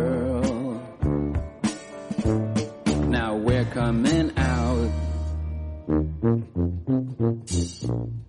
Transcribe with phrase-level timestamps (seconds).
[0.00, 0.82] girl.
[3.08, 4.90] Now we're coming out.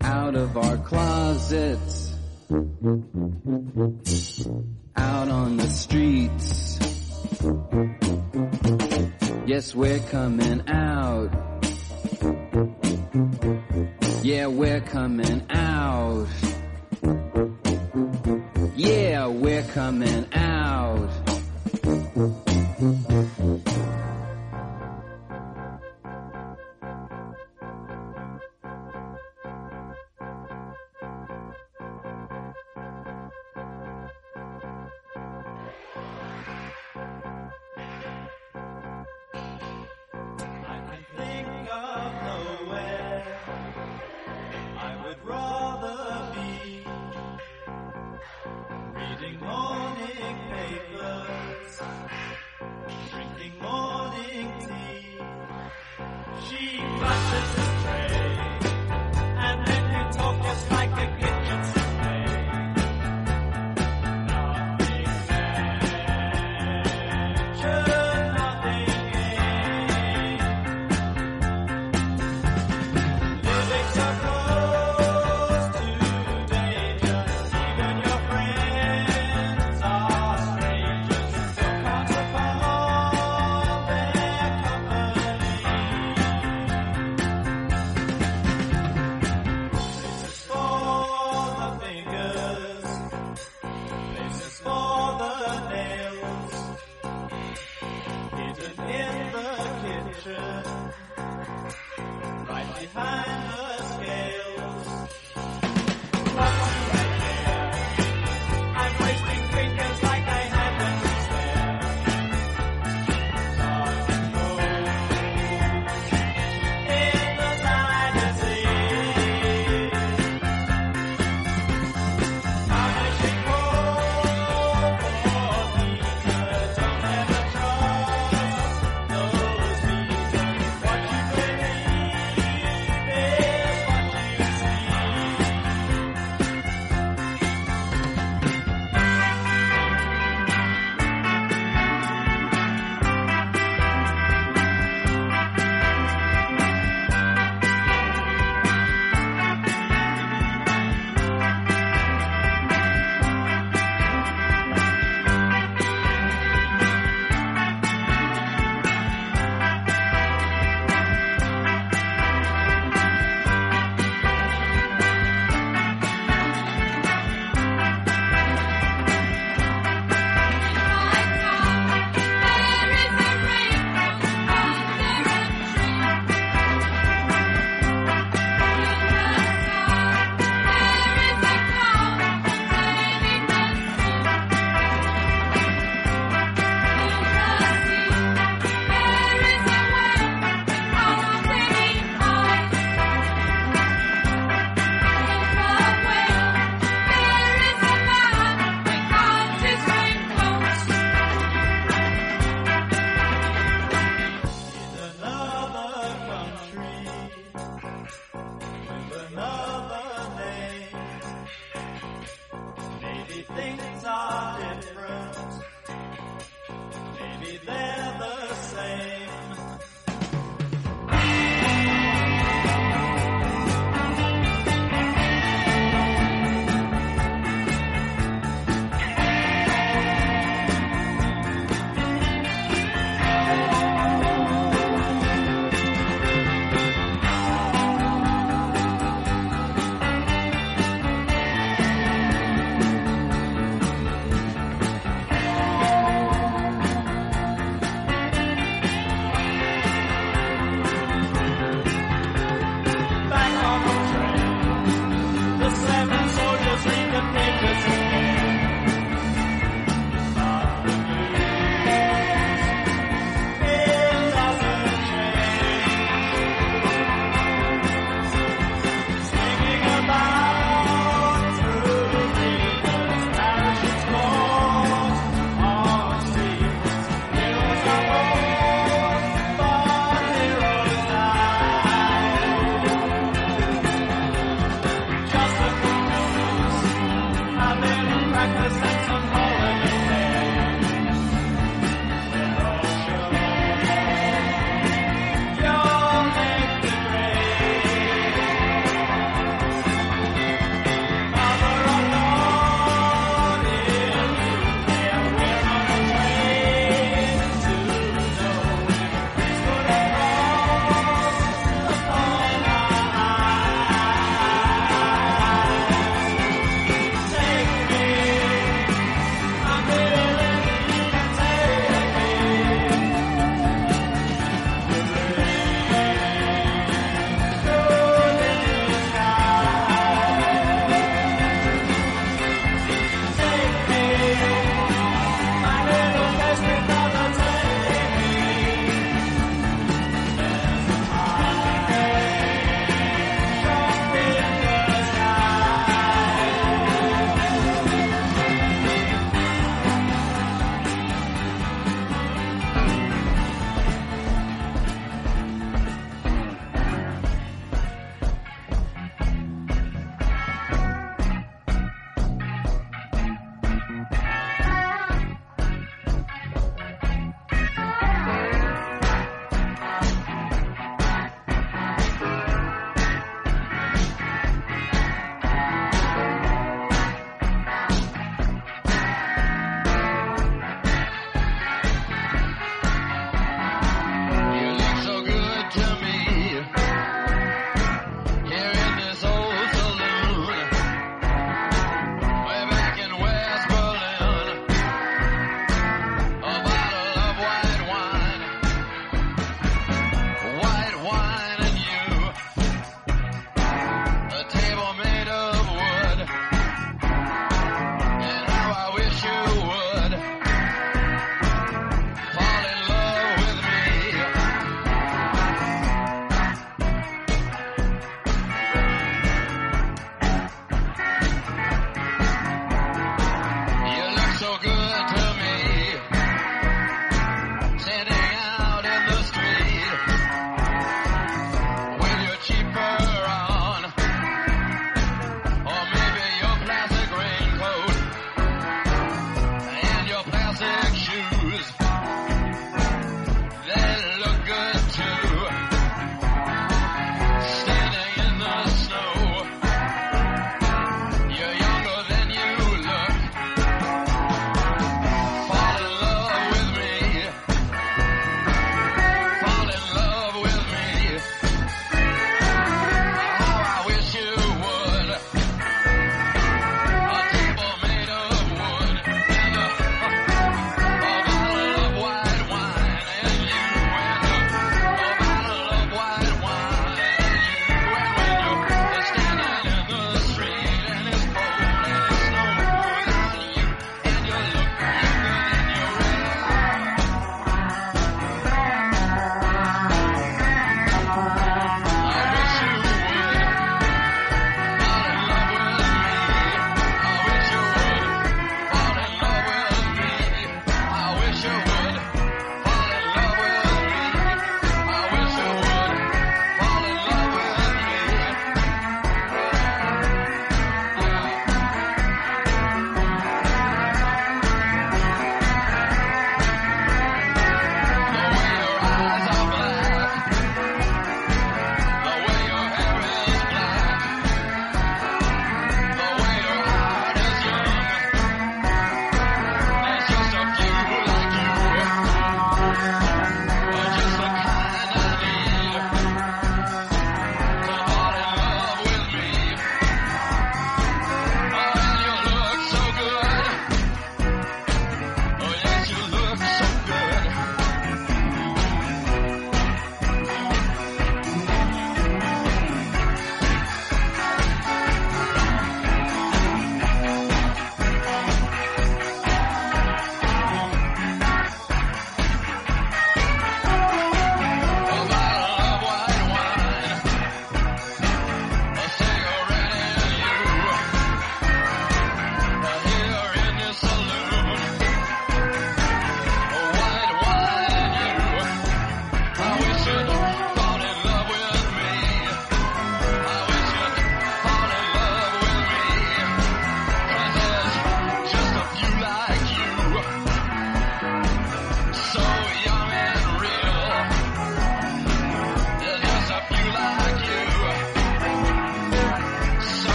[0.00, 2.14] Out of our closets.
[4.96, 6.78] Out on the streets.
[9.46, 11.30] Yes, we're coming out.
[14.22, 16.28] Yeah, we're coming out.
[18.76, 21.01] Yeah, we're coming out.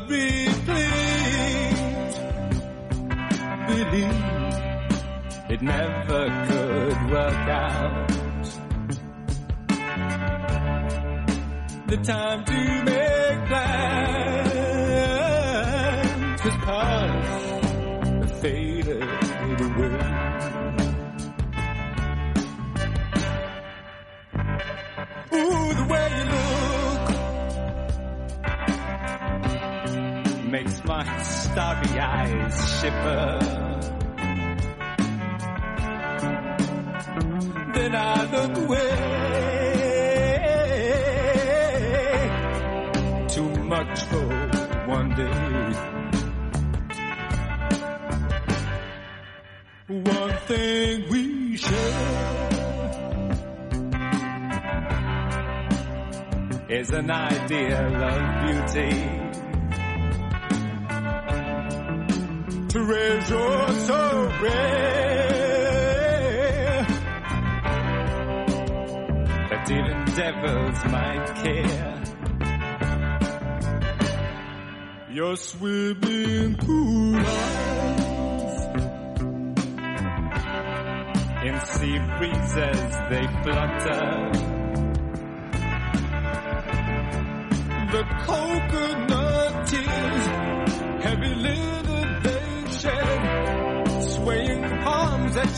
[0.00, 2.18] Be pleased.
[3.68, 4.22] Believe
[5.50, 8.08] it never could work out.
[11.88, 14.41] The time to make plans,
[31.92, 33.38] starry eyes shiver.
[37.74, 38.88] Then I look away.
[43.28, 44.26] Too much for
[44.86, 45.72] one day.
[49.88, 52.48] One thing we share
[56.68, 59.21] is an ideal of beauty.
[62.84, 64.02] Treasure so
[64.42, 65.22] rare
[69.50, 72.02] that even devils might care.
[75.12, 78.66] Your swimming pool eyes
[81.46, 84.51] in sea breezes they flutter.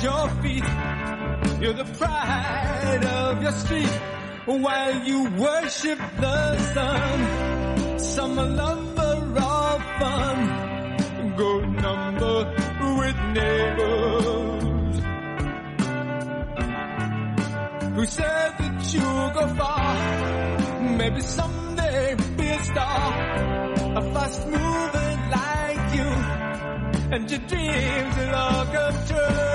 [0.05, 0.69] Your feet.
[1.61, 3.95] You're the pride of your street
[4.45, 7.99] while you worship the sun.
[7.99, 10.39] Summer lover of fun,
[11.37, 11.51] go
[11.87, 12.37] number
[12.99, 14.97] with neighbors
[17.97, 19.93] who said that you'll go far.
[20.99, 23.05] Maybe someday be a star,
[24.01, 26.11] a fast mover like you,
[27.15, 29.54] and your dreams will all come true.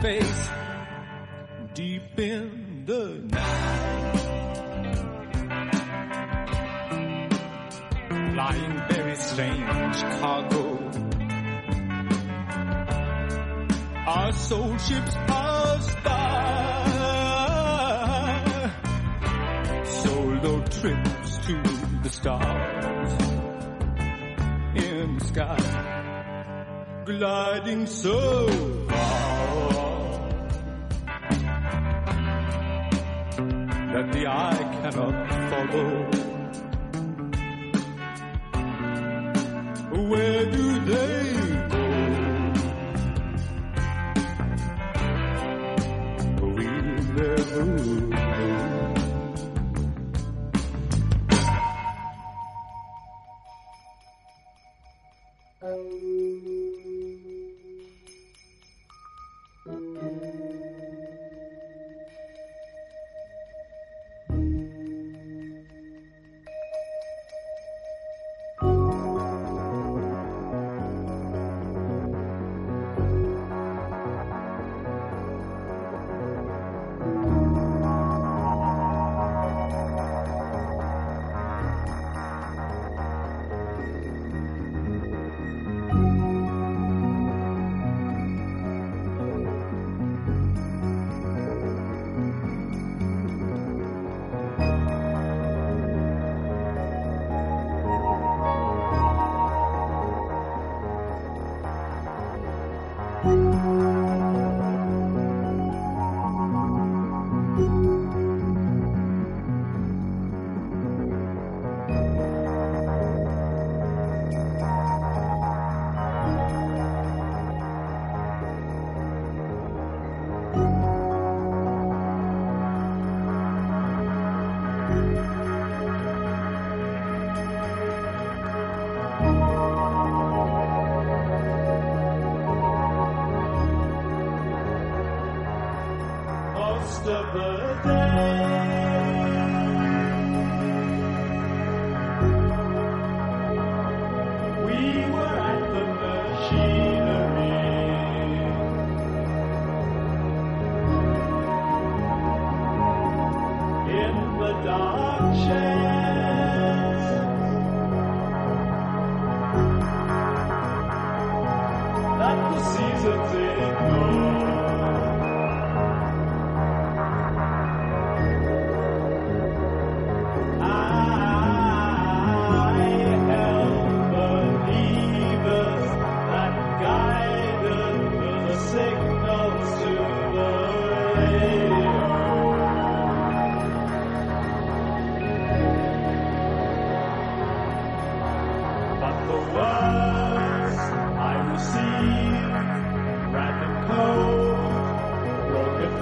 [0.00, 0.48] Face
[1.74, 3.88] deep in the night.
[8.38, 10.78] flying very strange cargo.
[14.06, 16.14] Our soul ships passed by,
[19.84, 21.62] solo trips to
[22.04, 23.12] the stars
[24.76, 25.58] in the sky,
[27.04, 28.48] gliding so
[28.88, 29.87] far
[34.98, 36.10] cannot follow.
[40.08, 41.22] Where do they
[41.70, 41.84] go?
[46.46, 46.64] We
[47.14, 48.94] never know.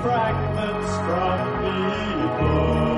[0.06, 2.95] Fragments from people.